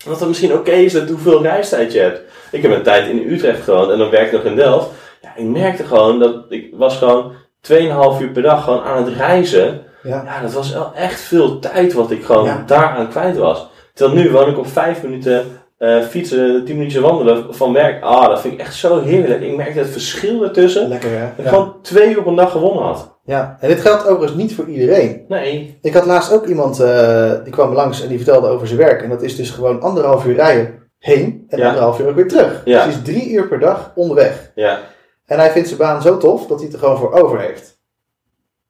[0.05, 2.21] dat het misschien oké is dat hoeveel reistijd je hebt?
[2.51, 4.87] Ik heb een tijd in Utrecht gewoond en dan werkte ik nog in Delft.
[5.21, 7.31] Ja, ik merkte gewoon dat ik was gewoon
[7.71, 7.77] 2,5
[8.21, 9.81] uur per dag gewoon aan het reizen.
[10.03, 10.23] Ja.
[10.25, 12.63] Ja, dat was wel echt veel tijd wat ik gewoon Ja.
[12.65, 13.67] daaraan kwijt was.
[13.93, 15.45] Terwijl nu woon ik op 5 minuten
[15.77, 18.03] eh, fietsen, 10 minuutjes wandelen van werk.
[18.03, 19.41] Ah, dat vind ik echt zo heerlijk.
[19.41, 20.87] Ik merkte het verschil ertussen.
[20.87, 21.19] Lekker hè?
[21.19, 21.49] Dat ik Ja.
[21.49, 23.14] gewoon twee uur op een dag gewonnen had.
[23.25, 23.57] Ja.
[23.59, 25.25] En dit geldt overigens niet voor iedereen.
[25.27, 25.77] Nee.
[25.81, 29.01] Ik had laatst ook iemand eh, die kwam langs en die vertelde over zijn werk.
[29.01, 31.65] En dat is dus gewoon anderhalf uur rijden heen en Ja.
[31.67, 32.61] anderhalf uur ook weer terug.
[32.65, 32.85] Ja.
[32.85, 34.51] Dus hij is drie uur per dag onderweg.
[34.55, 34.79] Ja.
[35.25, 37.79] En hij vindt zijn baan zo tof dat hij het er gewoon voor over heeft.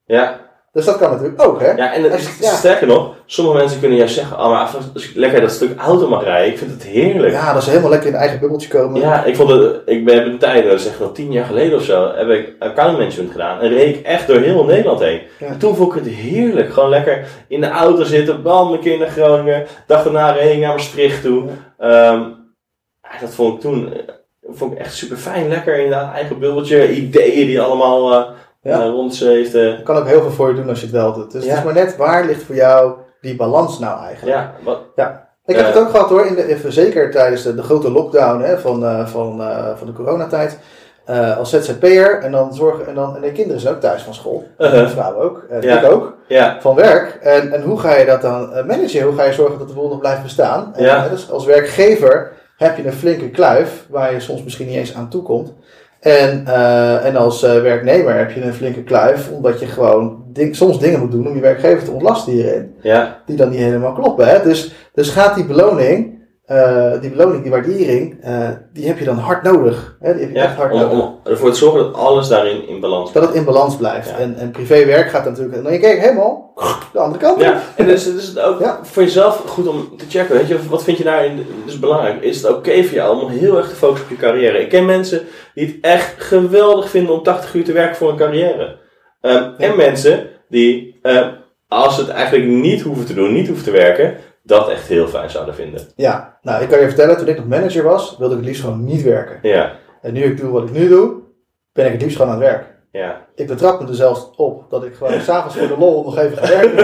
[0.05, 0.39] Ja.
[0.75, 1.71] Dus dat kan natuurlijk ook, hè?
[1.71, 2.53] Ja, en het Als is, je- ja.
[2.55, 6.07] sterker nog, sommige mensen kunnen juist zeggen, oh, maar als ik lekker dat stuk auto
[6.07, 7.33] mag rijden, ik vind het heerlijk.
[7.33, 9.01] Ja, dat ze helemaal lekker in een eigen bubbeltje komen.
[9.01, 11.77] Ja, ik vond het, ik ben een tijd, dat is echt al tien jaar geleden
[11.77, 15.21] of zo, heb ik account management gedaan en reed ik echt door heel Nederland heen.
[15.39, 15.45] Ja.
[15.47, 18.97] En toen vond ik het heerlijk, gewoon lekker in de auto zitten, bam, een keer
[18.97, 21.43] naar Groningen, dag daarna reed ik naar Maastricht toe.
[21.77, 22.21] Ehm,
[23.21, 23.99] dat vond ik toen, eh,
[24.49, 28.23] vond ik echt super fijn, lekker inderdaad, eigen bubbeltje, ideeën die allemaal eh
[28.71, 29.81] Ja.
[29.83, 31.31] kan ook heel veel voor je doen als je het wel doet.
[31.31, 31.57] Dus het Ja.
[31.57, 34.37] is maar net waar ligt voor jou die balans nou eigenlijk.
[34.37, 34.79] Ja, wat,
[35.45, 35.73] Ik heb Eh.
[35.73, 38.85] het ook gehad hoor, in de, even zeker tijdens de, de grote lockdown hè, van,
[38.85, 40.59] eh, van, eh, van de coronatijd.
[41.05, 44.13] Eh, als ZZP'er en dan zorgen en dan en de kinderen zijn ook thuis van
[44.13, 44.43] school.
[44.57, 44.79] Uh-huh.
[44.79, 45.45] De vrouw ook.
[45.49, 45.81] En Ja.
[45.81, 46.13] ik ook.
[46.27, 47.17] ja, Van werk.
[47.21, 49.01] En, en hoe ga je dat dan managen?
[49.01, 50.71] Hoe ga je zorgen dat de boel nog blijft bestaan?
[50.75, 51.07] En, Ja.
[51.07, 55.09] dus als werkgever heb je een flinke kluif waar je soms misschien niet eens aan
[55.09, 55.53] toe komt.
[56.05, 60.55] En, eh, en als eh, werknemer heb je een flinke kluif omdat je gewoon ding-
[60.55, 63.93] soms dingen moet doen om je werkgever te ontlasten hierin ja, die dan niet helemaal
[63.93, 64.27] kloppen.
[64.27, 64.43] Hè?
[64.43, 69.17] Dus, dus gaat die beloning, eh, die beloning, die waardering, eh, die heb je dan
[69.17, 69.97] hard nodig.
[69.99, 70.13] Hè?
[70.13, 70.99] Die heb je echt ja hard om, nodig.
[70.99, 74.09] om ervoor te zorgen dat alles daarin in balans Dat het in balans blijft.
[74.09, 74.17] Ja.
[74.17, 76.53] En, en privéwerk gaat natuurlijk dan kijk helemaal
[76.93, 77.41] de andere kant.
[77.41, 78.79] Ja, en dus, dus is het ook Ja.
[78.81, 80.35] voor jezelf goed om te checken.
[80.35, 82.21] Weet je, wat vind je daarin dus belangrijk?
[82.21, 84.59] Is het oké voor jou om heel erg te focussen op je carrière?
[84.59, 85.21] Ik ken mensen
[85.53, 88.77] die het echt geweldig vinden om 80 uur te werken voor een carrière.
[89.21, 91.29] Ehm, En mensen die, ehm,
[91.67, 95.07] als ze het eigenlijk niet hoeven te doen, niet hoeven te werken, dat echt heel
[95.07, 95.81] fijn zouden vinden.
[95.95, 98.63] Ja, nou ik kan je vertellen, toen ik nog manager was, wilde ik het liefst
[98.63, 99.39] gewoon niet werken.
[99.41, 101.13] Ja, En nu ik doe wat ik nu doe,
[101.73, 102.65] ben ik het liefst gewoon aan het werk.
[102.91, 103.23] ja.
[103.35, 106.37] Ik betrap me er zelfs op dat ik gewoon s'avonds voor de lol nog even
[106.37, 106.75] ga werken.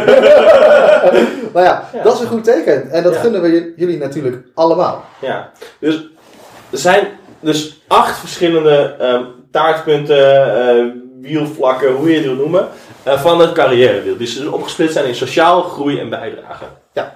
[1.53, 2.03] maar ja, Ja.
[2.03, 2.89] dat is een goed teken.
[2.89, 3.19] En dat Ja.
[3.19, 5.03] gunnen we jullie natuurlijk allemaal.
[5.21, 5.95] Ja, dus
[6.71, 7.07] er zijn
[7.39, 10.85] dus acht verschillende ehm, taartpunten, eh,
[11.21, 12.67] wielvlakken, hoe je het wil noemen,
[13.03, 14.17] eh, van het carrièrewiel.
[14.17, 16.63] Die dus opgesplitst zijn in sociaal, groei en bijdrage.
[16.93, 17.15] Ja.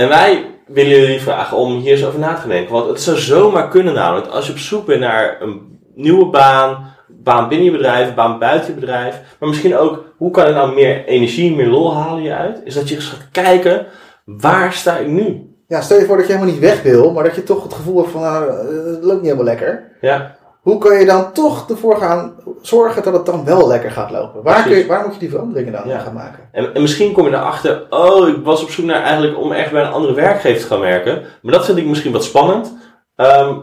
[0.00, 2.72] En wij willen jullie vragen om hier eens over na te denken.
[2.72, 6.94] Want het zou zomaar kunnen namelijk, als je op zoek bent naar een nieuwe baan,
[7.08, 10.74] baan binnen je bedrijf, baan buiten je bedrijf, maar misschien ook, hoe kan ik nou
[10.74, 12.60] meer energie, meer lol halen je uit?
[12.64, 13.86] Is dat je eens gaat kijken,
[14.24, 15.54] waar sta ik nu?
[15.68, 17.74] Ja, stel je voor dat je helemaal niet weg wil, maar dat je toch het
[17.74, 18.56] gevoel hebt van, nou, eh,
[18.94, 19.96] het loopt niet helemaal lekker.
[20.00, 24.10] Ja, Hoe kan je dan toch ervoor gaan zorgen dat het dan wel lekker gaat
[24.10, 24.42] lopen?
[24.42, 25.98] Waar, kun je, waar moet je die veranderingen dan Ja.
[25.98, 26.48] gaan maken?
[26.52, 29.72] En, en misschien kom je erachter, oh, ik was op zoek naar eigenlijk om echt
[29.72, 31.22] bij een andere werkgever te gaan werken.
[31.42, 32.76] Maar dat vind ik misschien wat spannend.
[33.16, 33.56] Ehm,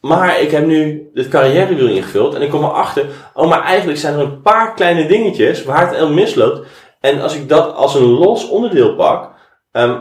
[0.00, 4.14] maar ik heb nu dit carrièrewiel ingevuld en ik kom erachter, oh, maar eigenlijk zijn
[4.14, 6.66] er een paar kleine dingetjes waar het misloopt.
[7.00, 9.30] En als ik dat als een los onderdeel pak,
[9.72, 9.98] ehm,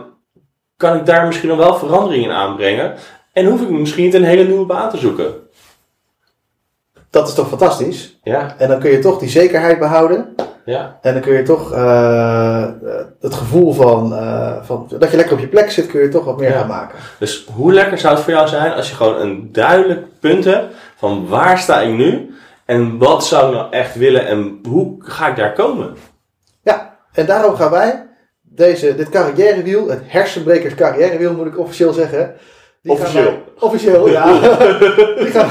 [0.78, 2.94] kan ik daar misschien nog wel veranderingen in aanbrengen.
[3.34, 5.34] En hoef ik misschien niet een hele nieuwe baan te zoeken.
[7.20, 8.20] Dat is toch fantastisch?
[8.24, 10.36] Ja, En dan kun je toch die zekerheid behouden.
[10.66, 12.66] ja, En dan kun je toch eh,
[13.20, 16.26] het gevoel van, eh, van dat je lekker op je plek zit, kun je toch
[16.26, 16.58] wat meer Ja.
[16.58, 16.98] gaan maken.
[17.20, 20.74] Dus hoe lekker zou het voor jou zijn als je gewoon een duidelijk punt hebt
[20.98, 22.34] van waar sta ik nu
[22.66, 25.94] en wat zou ik nou echt willen en hoe ga ik daar komen?
[26.62, 28.08] Ja, en daarom gaan wij
[28.42, 32.34] deze, dit carrièrewiel, het hersenbrekers carrièrewiel moet ik officieel zeggen.
[32.82, 33.24] die gaan Officieel.
[33.26, 34.26] wij- officieel, ja.
[35.20, 35.50] die gaan,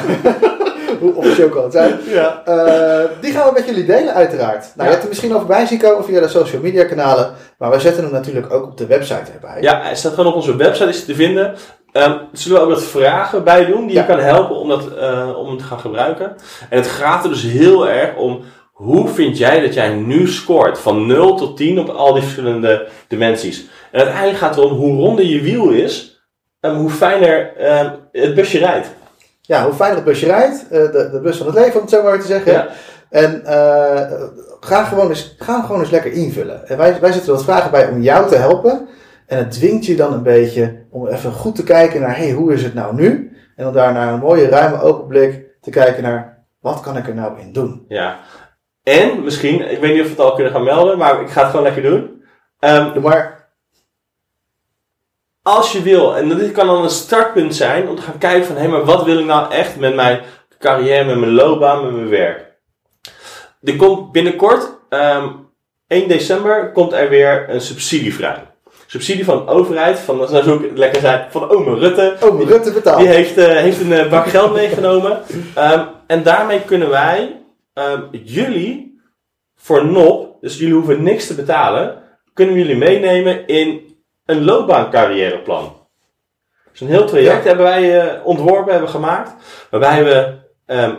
[1.00, 1.98] hoe officieel kan het zijn?
[2.06, 2.42] Ja.
[2.44, 4.72] Eh, die gaan we met jullie delen, uiteraard.
[4.74, 7.32] Nou, je hebt er misschien al voorbij zien komen via de social media kanalen.
[7.58, 9.60] Maar we zetten hem natuurlijk ook op de website erbij.
[9.60, 11.54] Ja, hij staat gewoon op onze website is te vinden.
[11.92, 14.00] Ehm, zullen we ook wat vragen bij doen die Ja.
[14.00, 16.36] je kan helpen om, dat, eh, om het te gaan gebruiken?
[16.70, 18.40] En het gaat er dus heel erg om
[18.72, 22.88] hoe vind jij dat jij nu scoort van 0 tot 10 op al die verschillende
[23.08, 23.66] dimensies.
[23.90, 26.22] En uiteindelijk gaat het erom hoe ronder je wiel is
[26.60, 28.90] en hoe fijner ehm, het busje rijdt.
[29.48, 31.90] Ja, hoe fijner het busje rijdt, eh, de, de bus van het leven om het
[31.90, 32.52] zo maar te zeggen.
[32.52, 32.68] Ja.
[33.10, 34.12] En eh,
[34.60, 36.68] ga, gewoon eens, ga hem gewoon eens lekker invullen.
[36.68, 38.88] En wij, wij zetten wat vragen bij om jou te helpen.
[39.26, 42.52] En het dwingt je dan een beetje om even goed te kijken naar, hey, hoe
[42.52, 43.36] is het nou nu?
[43.56, 47.14] En dan daarna een mooie ruime open blik te kijken naar, wat kan ik er
[47.14, 47.84] nou in doen?
[47.88, 48.18] Ja.
[48.82, 51.40] En misschien, ik weet niet of we het al kunnen gaan melden, maar ik ga
[51.40, 52.22] het gewoon lekker doen.
[52.58, 53.37] Ehm, Doe maar,
[55.48, 58.56] als je wil, en dit kan dan een startpunt zijn om te gaan kijken van,
[58.56, 60.20] hé, maar wat wil ik nou echt met mijn
[60.58, 62.46] carrière, met mijn loopbaan, met mijn werk?
[63.62, 65.28] Er komt binnenkort, ehm
[65.86, 68.46] 1 december, komt er weer een subsidie vrij.
[68.86, 72.16] Subsidie van de overheid, van, dat zou ook lekker zijn, van ome Rutte.
[72.20, 72.98] oh, Rutte betaalt.
[72.98, 75.22] Die heeft, eh, heeft een eh, bak geld meegenomen.
[75.54, 79.00] Ehm, en daarmee kunnen wij ehm, jullie
[79.56, 83.87] voor nop, dus jullie hoeven niks te betalen, kunnen we jullie meenemen in
[84.28, 85.76] een loopbaancarrièreplan.
[86.70, 87.48] Dus een heel traject Ja.
[87.48, 89.32] hebben wij eh, ontworpen, hebben gemaakt,
[89.70, 90.34] waarbij we
[90.66, 90.94] ehm,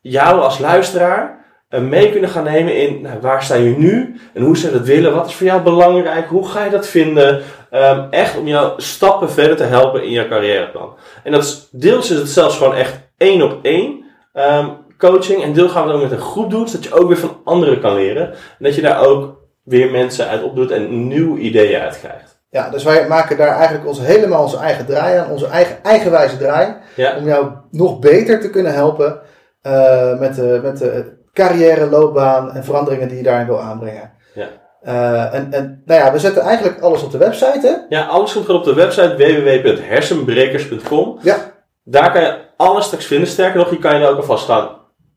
[0.00, 4.42] jou als luisteraar eh, mee kunnen gaan nemen in nou, waar sta je nu en
[4.42, 7.42] hoe zou je dat willen, wat is voor jou belangrijk, hoe ga je dat vinden,
[7.72, 10.96] Ehm, echt om jou stappen verder te helpen in je carrièreplan.
[11.24, 15.42] En dat is, deels is het zelfs gewoon echt één op één ehm, coaching.
[15.42, 17.40] En deel gaan we het ook met een groep doen, zodat je ook weer van
[17.44, 18.30] anderen kan leren.
[18.30, 22.31] En dat je daar ook weer mensen uit opdoet en nieuwe ideeën uit krijgt.
[22.52, 26.36] Ja, dus wij maken daar eigenlijk onze, helemaal onze eigen draai aan, onze eigen eigenwijze
[26.36, 26.74] draai.
[26.96, 29.20] Ja, Om jou nog beter te kunnen helpen
[29.62, 34.12] eh, met, de, met de carrière, loopbaan en veranderingen die je daarin wil aanbrengen.
[34.34, 34.46] Ja.
[34.82, 37.96] Eh, en, en nou ja, we zetten eigenlijk alles op de website, hè?
[37.96, 41.18] ja alles komt gewoon op de website www.hersenbrekers.com.
[41.22, 41.36] Ja.
[41.84, 43.28] Daar kan je alles straks vinden.
[43.28, 44.68] Sterker nog, je kan je er ook alvast gaan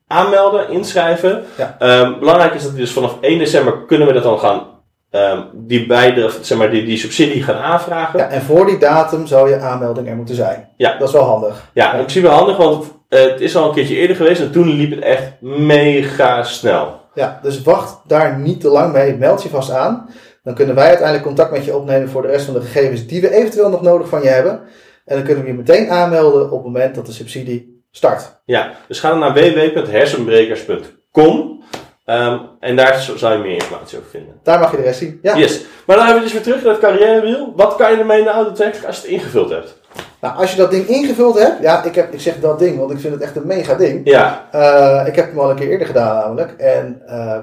[0.08, 1.44] aanmelden, inschrijven.
[1.58, 1.76] Ja.
[1.80, 4.75] Ehm, belangrijk is dat we dus vanaf 1 december kunnen we dat dan gaan,
[5.16, 8.20] ehm, die, beide, zeg maar, die, die subsidie gaan aanvragen.
[8.20, 10.70] Ja, en voor die datum zou je aanmelding er moeten zijn.
[10.78, 10.98] Ja.
[10.98, 11.70] Dat is wel handig.
[11.74, 14.70] Ja, in principe handig, want eh, het is al een keertje eerder geweest en toen
[14.70, 17.04] liep het echt mega snel.
[17.14, 19.16] Ja, dus wacht daar niet te lang mee.
[19.16, 20.10] Meld je vast aan.
[20.44, 23.22] Dan kunnen wij uiteindelijk contact met je opnemen voor de rest van de gegevens die
[23.22, 24.60] we eventueel nog nodig van je hebben.
[25.06, 28.42] En dan kunnen we je meteen aanmelden op het moment dat de subsidie start.
[28.46, 31.64] Ja, dus ga dan naar www.hersenbrekers.com
[32.06, 34.40] Ehm, en daar zou je meer informatie over vinden.
[34.44, 35.20] Daar mag je de rest zien.
[35.22, 35.36] Ja.
[35.38, 37.54] Yes, maar dan hebben we dus weer terug naar het carrièrewiel.
[37.56, 39.76] Wat kan je ermee nou daadwerkelijk als je het ingevuld hebt?
[40.22, 41.62] Nou, als je dat ding ingevuld hebt.
[41.62, 44.02] Ja, ik, heb, ik zeg dat ding, want ik vind het echt een mega ding.
[44.04, 46.52] Ja, Eh, ik heb hem al een keer eerder gedaan namelijk.
[46.60, 47.38] En eh,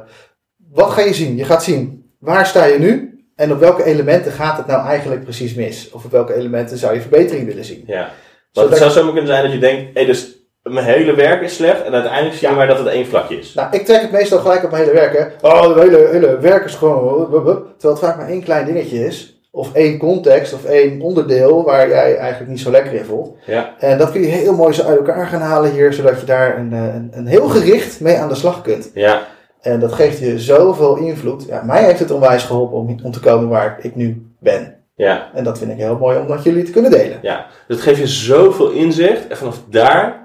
[0.70, 1.36] wat ga je zien?
[1.36, 5.24] Je gaat zien waar sta je nu en op welke elementen gaat het nou eigenlijk
[5.24, 5.90] precies mis?
[5.90, 7.84] Of op welke elementen zou je verbetering willen zien?
[7.86, 8.00] ja.
[8.00, 8.10] Want
[8.52, 11.54] Zodat- het zou zomaar kunnen zijn dat je denkt, hé, dus mijn hele werk is
[11.54, 12.58] slecht en uiteindelijk zie je Ja.
[12.58, 13.54] maar dat het één vlakje is.
[13.54, 15.18] Nou, ik trek het meestal gelijk op mijn hele werk.
[15.18, 15.48] Hè.
[15.48, 17.26] Oh, het hele, hele werk is gewoon...
[17.30, 19.40] Terwijl het vaak maar één klein dingetje is.
[19.50, 23.36] Of één context of één onderdeel waar jij eigenlijk niet zo lekker in voelt.
[23.46, 25.92] Ja, En dat kun je heel mooi zo uit elkaar gaan halen hier.
[25.92, 28.90] Zodat je daar een, eh, een, een heel gericht mee aan de slag kunt.
[28.94, 29.26] ja,
[29.60, 31.44] En dat geeft je zoveel invloed.
[31.48, 34.74] Ja, mij heeft het onwijs geholpen om, om te komen waar ik nu ben.
[34.94, 35.30] ja.
[35.34, 37.18] En dat vind ik heel mooi om met jullie te kunnen delen.
[37.22, 40.21] Ja, dat geeft je zoveel inzicht en vanaf daar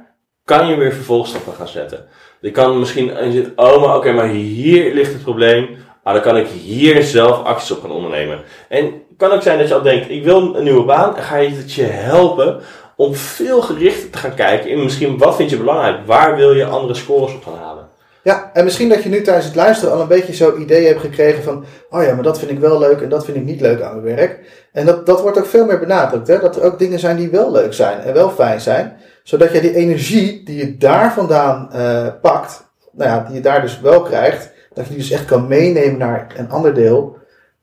[0.47, 2.05] kan je weer vervolgstappen gaan zetten.
[2.39, 5.77] Je kan misschien en je zit, oh maar oké, maar hier ligt het probleem.
[6.03, 8.39] Ah, dan kan ik hier zelf acties op gaan ondernemen.
[8.69, 11.15] En kan ook zijn dat je al denkt, ik wil een nieuwe baan.
[11.15, 12.61] En ga je het je helpen
[12.95, 16.05] om veel gerichter te gaan kijken in misschien wat vind je belangrijk.
[16.05, 17.87] Waar wil je andere scores op gaan halen?
[18.23, 20.99] Ja, en misschien dat je nu tijdens het luisteren al een beetje zo idee hebt
[20.99, 23.61] gekregen van, oh ja, maar dat vind ik wel leuk en dat vind ik niet
[23.61, 24.39] leuk aan mijn werk.
[24.71, 26.39] En dat, dat wordt ook veel meer benadrukt, hè?
[26.39, 28.97] dat er ook dingen zijn die wel leuk zijn en wel fijn zijn.
[29.27, 33.61] Zodat je die energie die je daar vandaan eh, pakt, nou ja, die je daar
[33.61, 37.17] dus wel krijgt, dat je die dus echt kan meenemen naar een ander deel,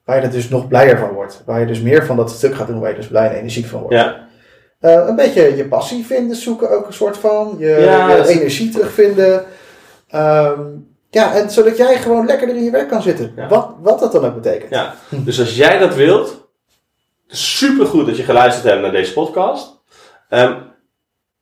[0.05, 1.43] waar je er dus nog blijer van wordt.
[1.47, 3.67] Waar je dus meer van dat stuk gaat doen, waar je dus blij en energiek
[3.67, 3.95] van wordt.
[3.95, 4.23] Ja,
[4.81, 7.55] Eh, een beetje je passie vinden, zoeken ook een soort van.
[7.59, 9.45] Je, Ja, je dat is- energie terugvinden.
[10.09, 10.61] Ehm,
[11.11, 13.33] ja, en zodat jij gewoon lekkerder in je werk kan zitten.
[13.37, 13.49] Ja.
[13.49, 14.71] Wat, wat dat dan ook betekent.
[14.71, 14.95] Ja.
[15.09, 16.49] dus als jij dat wilt,
[17.27, 19.81] super goed dat je geluisterd hebt naar deze podcast.
[20.29, 20.55] Ehm,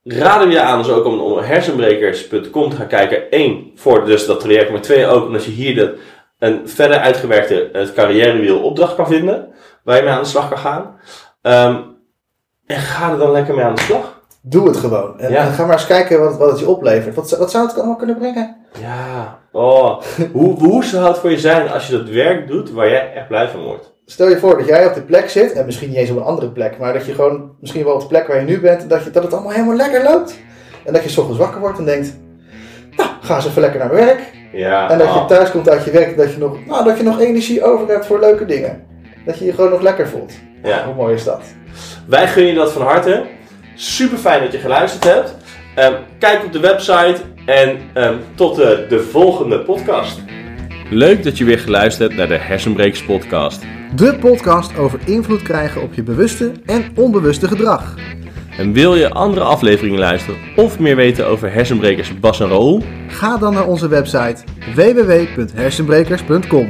[0.04, 3.22] raden we je aan dus ook om om hersenbrekers.com te gaan kijken.
[3.30, 4.70] Eén, voor dus dat traject.
[4.70, 5.98] Maar twee, ook omdat je hier de,
[6.38, 9.48] een verder uitgewerkte het carrièrewiel opdracht kan vinden.
[9.84, 10.96] Waar je mee aan de slag kan gaan.
[11.42, 11.76] Ehm,
[12.66, 14.20] en ga er dan lekker mee aan de slag.
[14.42, 15.18] Doe het gewoon.
[15.20, 15.46] En, Ja.
[15.46, 17.14] en ga maar eens kijken wat, het- wat het je oplevert.
[17.14, 18.56] Wat, zou- wat zou het allemaal kunnen brengen?
[18.80, 20.00] Ja, oh.
[20.32, 23.28] hoe, hoe zou het voor je zijn als je dat werk doet waar jij echt
[23.28, 23.92] blij van wordt?
[24.12, 25.52] Stel je voor dat jij op de plek zit.
[25.52, 26.78] En misschien niet eens op een andere plek.
[26.78, 28.82] Maar dat je gewoon misschien wel op de plek waar je nu bent.
[28.82, 30.38] En dat, je, dat het allemaal helemaal lekker loopt.
[30.84, 32.16] En dat je 's ochtends wakker wordt en denkt.
[32.96, 34.20] Nou, ga eens even lekker naar werk.
[34.52, 35.26] Ja, En dat je oh.
[35.26, 37.88] thuis komt uit je werk en dat je nog, nou, dat je nog energie over
[37.88, 38.86] hebt voor leuke dingen.
[39.24, 40.32] Dat je je gewoon nog lekker voelt.
[40.62, 40.84] Ja.
[40.84, 41.42] Hoe mooi is dat?
[42.06, 43.24] Wij gunnen je dat van harte.
[43.74, 45.36] Super fijn dat je geluisterd hebt.
[45.74, 50.20] Ehm, kijk op de website en ehm, tot eh, de volgende podcast.
[50.94, 53.62] Leuk dat je weer geluisterd hebt naar de Hersenbrekers podcast.
[53.96, 57.94] De podcast over invloed krijgen op je bewuste en onbewuste gedrag.
[58.58, 62.82] En wil je andere afleveringen luisteren of meer weten over hersenbrekers Bas en Raoul?
[63.08, 64.36] Ga dan naar onze website
[64.74, 66.68] www.hersenbrekers.com.